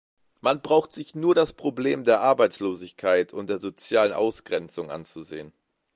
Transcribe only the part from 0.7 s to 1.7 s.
sich nur das